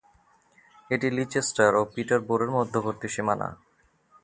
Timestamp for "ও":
1.75-1.81